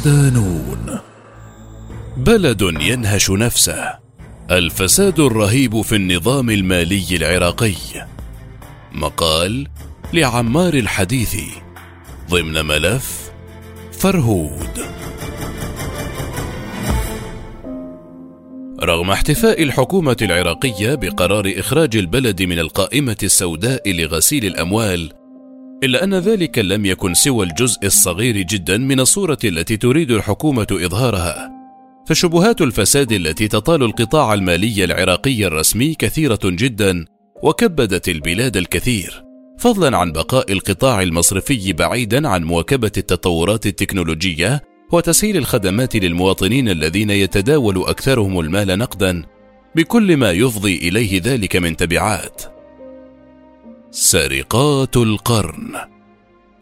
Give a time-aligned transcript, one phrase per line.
[0.00, 0.98] ودانون
[2.16, 3.98] بلد ينهش نفسه.
[4.50, 7.74] الفساد الرهيب في النظام المالي العراقي.
[8.92, 9.68] مقال
[10.12, 11.50] لعمار الحديثي
[12.30, 13.30] ضمن ملف
[13.92, 14.80] فرهود.
[18.82, 25.12] رغم احتفاء الحكومة العراقية بقرار إخراج البلد من القائمة السوداء لغسيل الأموال،
[25.84, 31.50] إلا أن ذلك لم يكن سوى الجزء الصغير جدا من الصورة التي تريد الحكومة إظهارها.
[32.06, 37.04] فشبهات الفساد التي تطال القطاع المالي العراقي الرسمي كثيرة جدا،
[37.42, 39.24] وكبدت البلاد الكثير،
[39.58, 47.84] فضلا عن بقاء القطاع المصرفي بعيدا عن مواكبة التطورات التكنولوجية وتسهيل الخدمات للمواطنين الذين يتداول
[47.86, 49.22] أكثرهم المال نقدا
[49.76, 52.59] بكل ما يفضي إليه ذلك من تبعات
[53.92, 55.72] سرقات القرن.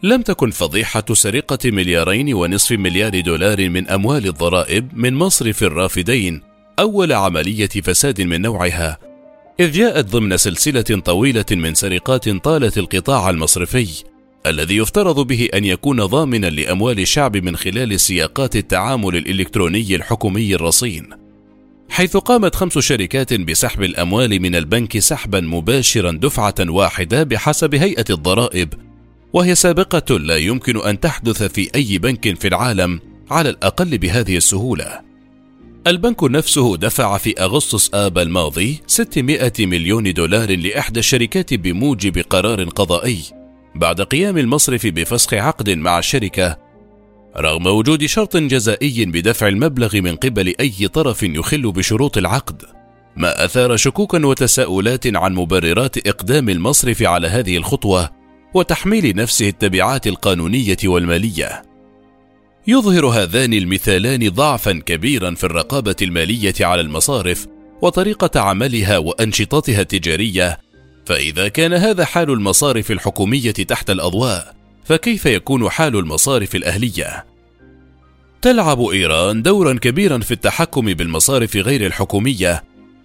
[0.02, 6.42] لم تكن فضيحة سرقة مليارين ونصف مليار دولار من أموال الضرائب من مصرف الرافدين
[6.78, 8.98] أول عملية فساد من نوعها،
[9.60, 13.88] إذ جاءت ضمن سلسلة طويلة من سرقات طالت القطاع المصرفي،
[14.46, 21.27] الذي يفترض به أن يكون ضامنا لأموال الشعب من خلال سياقات التعامل الإلكتروني الحكومي الرصين.
[21.90, 28.74] حيث قامت خمس شركات بسحب الأموال من البنك سحبا مباشرا دفعة واحدة بحسب هيئة الضرائب
[29.32, 33.00] وهي سابقة لا يمكن أن تحدث في أي بنك في العالم
[33.30, 35.00] على الأقل بهذه السهولة.
[35.86, 43.18] البنك نفسه دفع في أغسطس آب الماضي 600 مليون دولار لإحدى الشركات بموجب قرار قضائي
[43.74, 46.58] بعد قيام المصرف بفسخ عقد مع الشركة
[47.38, 52.62] رغم وجود شرط جزائي بدفع المبلغ من قبل أي طرف يخل بشروط العقد
[53.16, 58.10] ما أثار شكوكا وتساؤلات عن مبررات إقدام المصرف على هذه الخطوة
[58.54, 61.62] وتحميل نفسه التبعات القانونية والمالية.
[62.66, 67.46] يظهر هذان المثالان ضعفا كبيرا في الرقابة المالية على المصارف
[67.82, 70.58] وطريقة عملها وأنشطتها التجارية
[71.06, 74.57] فإذا كان هذا حال المصارف الحكومية تحت الأضواء،
[74.88, 77.26] فكيف يكون حال المصارف الأهلية؟
[78.42, 82.64] تلعب إيران دورا كبيرا في التحكم بالمصارف غير الحكومية،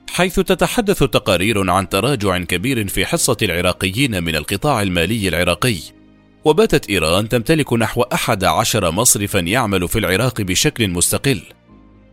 [0.09, 5.77] حيث تتحدث تقارير عن تراجع كبير في حصة العراقيين من القطاع المالي العراقي،
[6.45, 11.41] وباتت إيران تمتلك نحو أحد عشر مصرفا يعمل في العراق بشكل مستقل،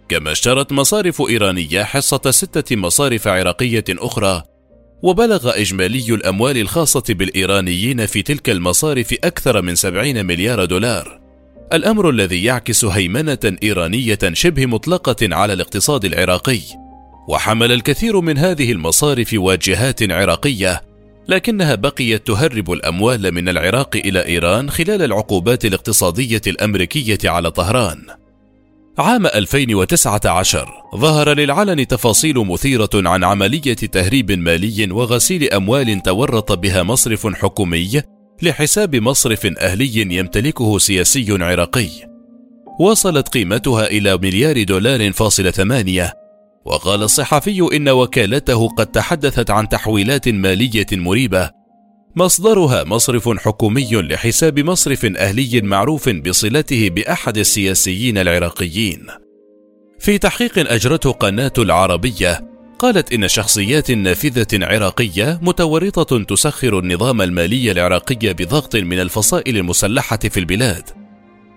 [0.08, 4.42] كما اشترت مصارف إيرانية حصة ستة مصارف عراقية أخرى
[5.02, 11.20] وبلغ إجمالي الأموال الخاصة بالإيرانيين في تلك المصارف أكثر من 70 مليار دولار.
[11.72, 16.60] الأمر الذي يعكس هيمنة إيرانية شبه مطلقة على الاقتصاد العراقي.
[17.28, 20.82] وحمل الكثير من هذه المصارف واجهات عراقية،
[21.28, 27.98] لكنها بقيت تهرب الأموال من العراق إلى إيران خلال العقوبات الاقتصادية الأمريكية على طهران.
[29.00, 37.26] عام 2019 ظهر للعلن تفاصيل مثيرة عن عملية تهريب مالي وغسيل أموال تورط بها مصرف
[37.26, 38.02] حكومي
[38.42, 41.88] لحساب مصرف أهلي يمتلكه سياسي عراقي.
[42.80, 46.12] وصلت قيمتها إلى مليار دولار فاصل ثمانية
[46.64, 51.59] وقال الصحفي إن وكالته قد تحدثت عن تحويلات مالية مريبة
[52.16, 59.06] مصدرها مصرف حكومي لحساب مصرف أهلي معروف بصلته بأحد السياسيين العراقيين.
[59.98, 68.34] في تحقيق أجرته قناة العربية قالت إن شخصيات نافذة عراقية متورطة تسخر النظام المالي العراقي
[68.34, 70.90] بضغط من الفصائل المسلحة في البلاد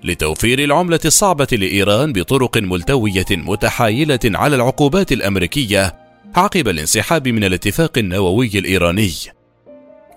[0.03, 5.96] لتوفير العملة الصعبة لإيران بطرق ملتوية متحايلة على العقوبات الأمريكية
[6.35, 9.12] عقب الانسحاب من الاتفاق النووي الإيراني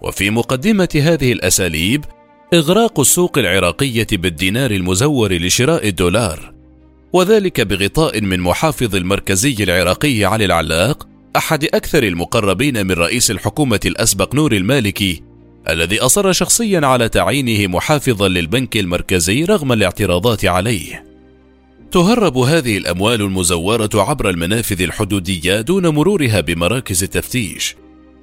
[0.03, 2.05] وفي مقدمة هذه الأساليب
[2.55, 6.53] إغراق السوق العراقية بالدينار المزور لشراء الدولار،
[7.13, 11.07] وذلك بغطاء من محافظ المركزي العراقي علي العلاق،
[11.37, 15.23] أحد أكثر المقربين من رئيس الحكومة الأسبق نور المالكي،
[15.69, 21.05] الذي أصر شخصيا على تعيينه محافظا للبنك المركزي رغم الاعتراضات عليه.
[21.93, 27.77] تهرب هذه الأموال المزورة عبر المنافذ الحدودية دون مرورها بمراكز التفتيش.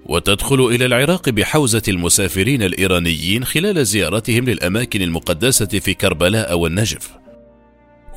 [0.06, 7.12] وتدخل إلى العراق بحوزة المسافرين الإيرانيين خلال زيارتهم للأماكن المقدسة في كربلاء والنجف.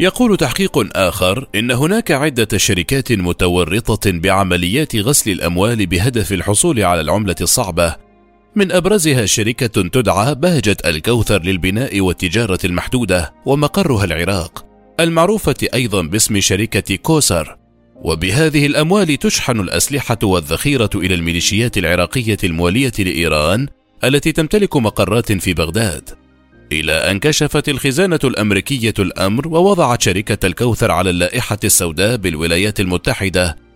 [0.01, 7.37] يقول تحقيق آخر إن هناك عدة شركات متورطة بعمليات غسل الأموال بهدف الحصول على العملة
[7.41, 7.97] الصعبة،
[8.57, 14.67] من أبرزها شركة تدعى بهجة الكوثر للبناء والتجارة المحدودة ومقرها العراق،
[15.01, 17.57] المعروفة أيضا باسم شركة كوسر،
[18.03, 23.69] وبهذه الأموال تشحن الأسلحة والذخيرة إلى الميليشيات العراقية الموالية لإيران
[24.05, 26.11] التي تمتلك مقرات في بغداد.
[26.73, 33.67] إلى أن كشفت الخزانة الأمريكية الأمر ووضعت شركة الكوثر على اللائحة السوداء بالولايات المتحدة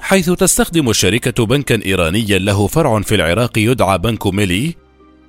[0.00, 4.74] حيث تستخدم الشركة بنكا إيرانيا له فرع في العراق يدعى بنك ميلي.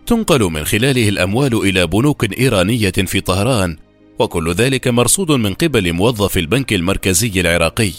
[0.06, 3.78] تنقل من خلاله الأموال إلى بنوك إيرانية في طهران
[4.20, 7.92] وكل ذلك مرصود من قبل موظف البنك المركزي العراقي.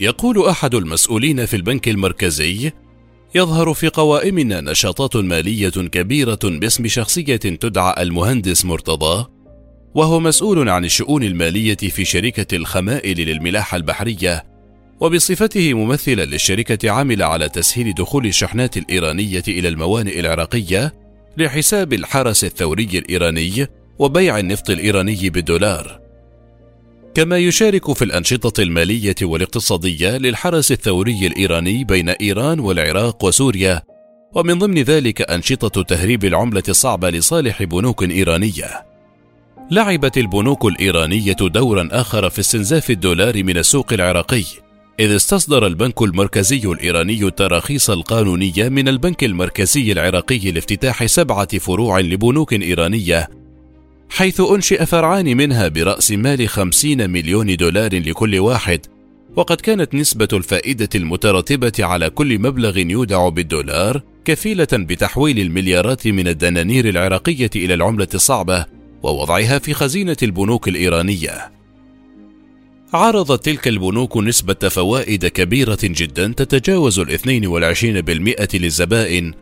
[0.00, 2.72] يقول أحد المسؤولين في البنك المركزي
[3.34, 9.26] يظهر في قوائمنا نشاطات مالية كبيرة باسم شخصية تدعى المهندس مرتضى
[9.94, 14.44] وهو مسؤول عن الشؤون المالية في شركة الخمائل للملاحة البحرية
[15.00, 20.94] وبصفته ممثلا للشركة عمل على تسهيل دخول الشحنات الإيرانية إلى الموانئ العراقية
[21.36, 23.66] لحساب الحرس الثوري الإيراني
[23.98, 26.07] وبيع النفط الإيراني بالدولار.
[27.14, 33.82] كما يشارك في الأنشطة المالية والاقتصادية للحرس الثوري الإيراني بين إيران والعراق وسوريا
[34.34, 38.86] ومن ضمن ذلك أنشطة تهريب العملة الصعبة لصالح بنوك إيرانية.
[39.70, 44.44] لعبت البنوك الإيرانية دورا آخر في استنزاف الدولار من السوق العراقي
[45.00, 52.52] إذ استصدر البنك المركزي الإيراني التراخيص القانونية من البنك المركزي العراقي لافتتاح سبعة فروع لبنوك
[52.52, 53.28] إيرانية
[54.10, 58.86] حيث أنشئ فرعان منها برأس مال خمسين مليون دولار لكل واحد
[59.36, 66.88] وقد كانت نسبة الفائدة المترتبة على كل مبلغ يودع بالدولار كفيلة بتحويل المليارات من الدنانير
[66.88, 68.64] العراقية إلى العملة الصعبة
[69.02, 71.50] ووضعها في خزينة البنوك الإيرانية.
[72.92, 76.98] عرضت تلك البنوك نسبة فوائد كبيرة جدا تتجاوز
[77.46, 79.34] والعشرين بالمئة للزبائن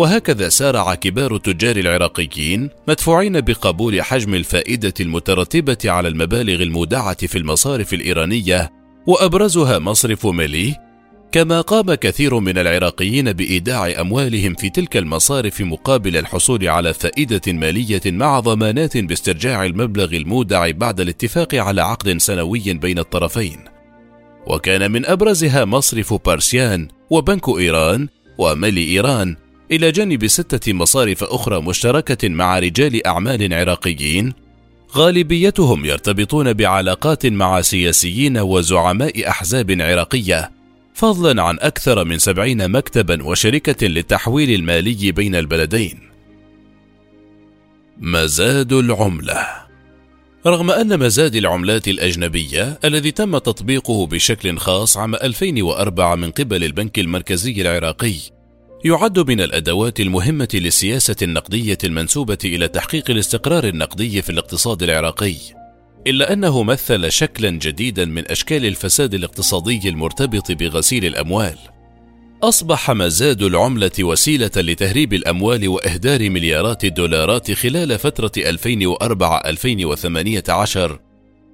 [0.00, 7.94] وهكذا سارع كبار التجار العراقيين مدفوعين بقبول حجم الفائدة المترتبة على المبالغ المودعة في المصارف
[7.94, 8.70] الإيرانية
[9.06, 10.76] وأبرزها مصرف ميلي
[11.32, 18.02] كما قام كثير من العراقيين بإيداع أموالهم في تلك المصارف مقابل الحصول على فائدة مالية
[18.06, 23.64] مع ضمانات باسترجاع المبلغ المودع بعد الاتفاق على عقد سنوي بين الطرفين.
[24.46, 28.08] وكان من أبرزها مصرف بارسيان وبنك إيران
[28.38, 29.36] وملي إيران
[29.72, 34.32] إلى جانب ستة مصارف أخرى مشتركة مع رجال أعمال عراقيين
[34.96, 40.50] غالبيتهم يرتبطون بعلاقات مع سياسيين وزعماء أحزاب عراقية
[40.94, 46.00] فضلا عن أكثر من سبعين مكتبا وشركة للتحويل المالي بين البلدين.
[47.98, 49.46] مزاد العملة.
[50.46, 56.98] رغم أن مزاد العملات الأجنبية الذي تم تطبيقه بشكل خاص عام 2004 من قبل البنك
[56.98, 58.39] المركزي العراقي
[58.84, 65.34] يعد من الأدوات المهمة للسياسة النقدية المنسوبة إلى تحقيق الاستقرار النقدي في الاقتصاد العراقي
[66.06, 71.58] إلا أنه مثل شكلا جديدا من أشكال الفساد الاقتصادي المرتبط بغسيل الأموال.
[72.42, 81.00] أصبح مزاد العملة وسيلة لتهريب الأموال وإهدار مليارات الدولارات خلال فترة 2004 2018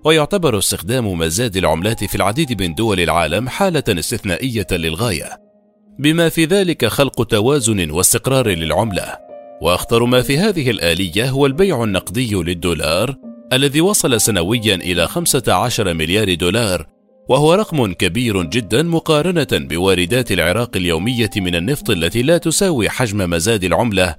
[0.05, 5.46] ويعتبر استخدام مزاد العملات في العديد من دول العالم حالة استثنائية للغاية.
[5.99, 9.19] بما في ذلك خلق توازن واستقرار للعملة.
[9.63, 13.15] وأخطر ما في هذه الآلية هو البيع النقدي للدولار
[13.53, 16.87] الذي وصل سنويا إلى 15 مليار دولار
[17.29, 23.65] وهو رقم كبير جدا مقارنة بواردات العراق اليومية من النفط التي لا تساوي حجم مزاد
[23.65, 24.17] العملة.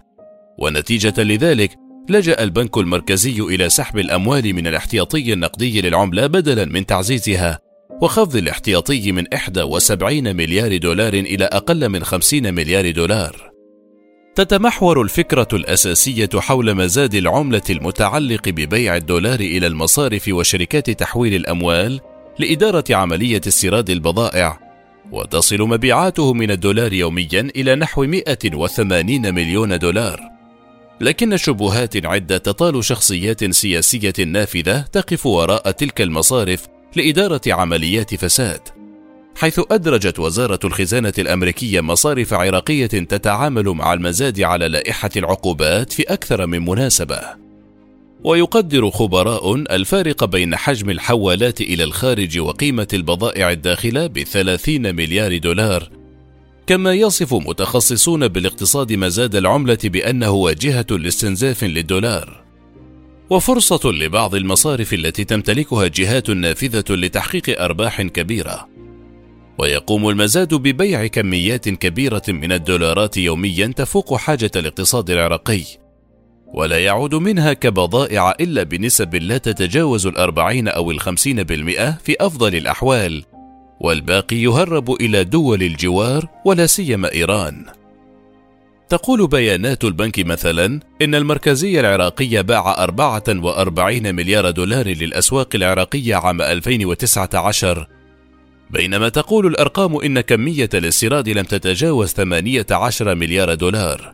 [0.60, 1.72] ونتيجة لذلك
[2.10, 7.67] لجأ البنك المركزي إلى سحب الأموال من الاحتياطي النقدي للعملة بدلا من تعزيزها.
[8.02, 9.26] وخفض الاحتياطي من
[9.58, 13.52] 71 مليار دولار إلى أقل من 50 مليار دولار.
[14.36, 22.00] تتمحور الفكرة الأساسية حول مزاد العملة المتعلق ببيع الدولار إلى المصارف وشركات تحويل الأموال
[22.40, 24.60] لإدارة عملية استيراد البضائع،
[25.12, 30.22] وتصل مبيعاته من الدولار يوميا إلى نحو 180 مليون دولار.
[31.02, 38.62] لكن شبهات عدة تطال شخصيات سياسية نافذة تقف وراء تلك المصارف لإدارة عمليات فساد
[39.36, 46.46] حيث أدرجت وزارة الخزانة الأمريكية مصارف عراقية تتعامل مع المزاد على لائحة العقوبات في أكثر
[46.46, 47.20] من مناسبة.
[48.24, 55.90] ويقدر خبراء الفارق بين حجم الحوالات إلى الخارج وقيمة البضائع الداخلة بثلاثين مليار دولار
[56.68, 62.47] كما يصف متخصصون بالاقتصاد مزاد العملة بأنه واجهة لاستنزاف للدولار
[63.30, 68.70] وفرصة لبعض المصارف التي تمتلكها جهات نافذة لتحقيق أرباح كبيرة.
[69.60, 75.64] ويقوم المزاد ببيع كميات كبيرة من الدولارات يوميا تفوق حاجة الاقتصاد العراقي،
[76.54, 83.24] ولا يعود منها كبضائع إلا بنسب لا تتجاوز الأربعين أو الخمسين بالمئة في أفضل الأحوال،
[83.82, 87.66] والباقي يهرب إلى دول الجوار ولا سيما إيران.
[88.90, 97.88] تقول بيانات البنك مثلا إن المركزية العراقية باع 44 مليار دولار للأسواق العراقية عام 2019
[98.70, 104.14] بينما تقول الأرقام إن كمية الاستيراد لم تتجاوز 18 مليار دولار.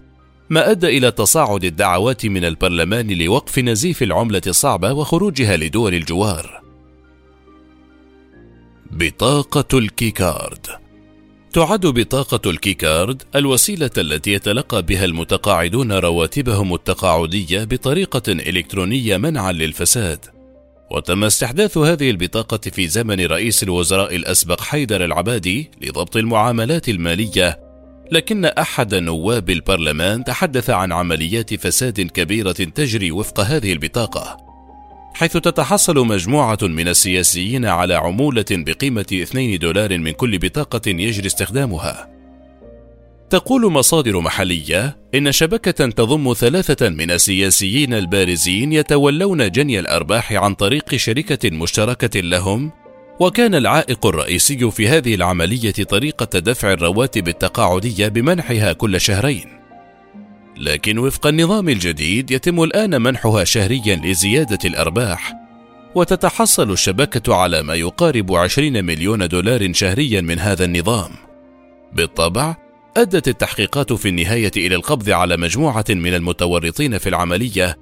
[0.49, 6.61] ما أدى إلى تصاعد الدعوات من البرلمان لوقف نزيف العملة الصعبة وخروجها لدول الجوار.
[8.91, 10.82] بطاقة الكيكارد.
[11.53, 20.25] تعد بطاقة الكيكارد الوسيلة التي يتلقى بها المتقاعدون رواتبهم التقاعدية بطريقة إلكترونية منعا للفساد.
[20.91, 27.59] وتم استحداث هذه البطاقة في زمن رئيس الوزراء الأسبق حيدر العبادي لضبط المعاملات المالية،
[28.11, 34.52] لكن أحد نواب البرلمان تحدث عن عمليات فساد كبيرة تجري وفق هذه البطاقة.
[35.13, 42.09] حيث تتحصل مجموعة من السياسيين على عمولة بقيمة 2 دولار من كل بطاقة يجري استخدامها.
[43.29, 50.95] تقول مصادر محلية إن شبكة تضم ثلاثة من السياسيين البارزين يتولون جني الأرباح عن طريق
[50.95, 52.71] شركة مشتركة لهم،
[53.19, 59.62] وكان العائق الرئيسي في هذه العملية طريقة دفع الرواتب التقاعدية بمنحها كل شهرين.
[60.57, 65.33] لكن وفق النظام الجديد يتم الآن منحها شهريا لزيادة الأرباح
[65.95, 71.11] وتتحصل الشبكة على ما يقارب 20 مليون دولار شهريا من هذا النظام.
[71.93, 72.55] بالطبع
[72.97, 77.77] أدت التحقيقات في النهاية إلى القبض على مجموعة من المتورطين في العملية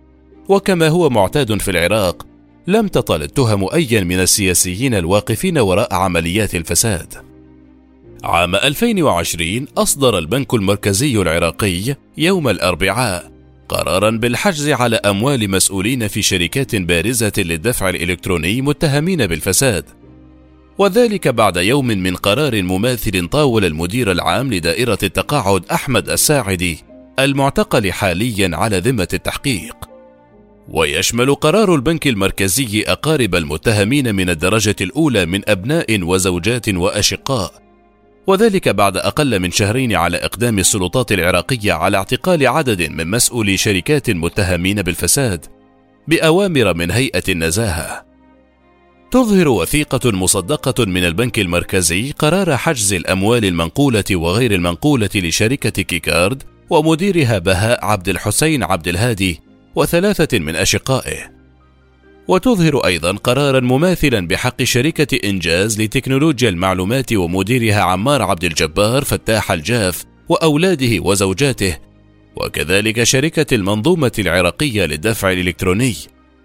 [0.49, 2.25] وكما هو معتاد في العراق
[2.67, 7.30] لم تطل التهم أيا من السياسيين الواقفين وراء عمليات الفساد.
[8.23, 13.31] عام 2020 أصدر البنك المركزي العراقي يوم الأربعاء
[13.69, 19.85] قرارا بالحجز على أموال مسؤولين في شركات بارزة للدفع الإلكتروني متهمين بالفساد.
[20.77, 26.77] وذلك بعد يوم من قرار مماثل طاول المدير العام لدائرة التقاعد أحمد الساعدي
[27.19, 29.75] المعتقل حاليا على ذمة التحقيق.
[30.69, 37.70] ويشمل قرار البنك المركزي أقارب المتهمين من الدرجة الأولى من أبناء وزوجات وأشقاء.
[38.27, 44.09] وذلك بعد أقل من شهرين على إقدام السلطات العراقية على اعتقال عدد من مسؤولي شركات
[44.09, 45.45] متهمين بالفساد
[46.07, 48.05] بأوامر من هيئة النزاهة.
[49.11, 57.37] تظهر وثيقة مصدقة من البنك المركزي قرار حجز الأموال المنقولة وغير المنقولة لشركة كيكارد ومديرها
[57.39, 59.39] بهاء عبد الحسين عبد الهادي
[59.75, 61.40] وثلاثة من أشقائه.
[62.27, 70.05] وتظهر أيضا قرارا مماثلا بحق شركة إنجاز لتكنولوجيا المعلومات ومديرها عمار عبد الجبار فتاح الجاف
[70.29, 71.77] وأولاده وزوجاته.
[72.35, 75.95] وكذلك شركة المنظومة العراقية للدفع الإلكتروني.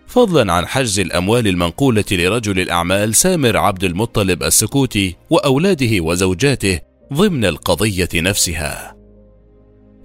[0.07, 6.81] فضلا عن حجز الأموال المنقولة لرجل الأعمال سامر عبد المطلب السكوتي وأولاده وزوجاته
[7.13, 8.96] ضمن القضية نفسها.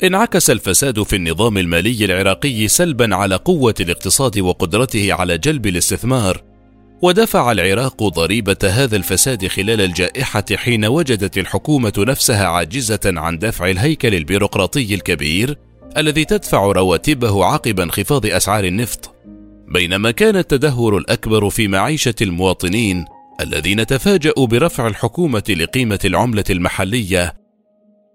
[0.03, 6.43] انعكس الفساد في النظام المالي العراقي سلبا على قوة الاقتصاد وقدرته على جلب الاستثمار.
[7.01, 14.15] ودفع العراق ضريبة هذا الفساد خلال الجائحة حين وجدت الحكومة نفسها عاجزة عن دفع الهيكل
[14.15, 15.57] البيروقراطي الكبير
[15.97, 19.15] الذي تدفع رواتبه عقب انخفاض أسعار النفط.
[19.67, 23.05] بينما كان التدهور الأكبر في معيشة المواطنين
[23.41, 27.40] الذين تفاجأوا برفع الحكومة لقيمة العملة المحلية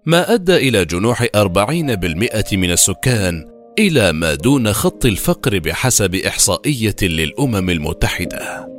[0.07, 3.45] ما أدى إلى جنوح أربعين بالمئة من السكان
[3.79, 8.76] إلى ما دون خط الفقر بحسب إحصائية للأمم المتحدة.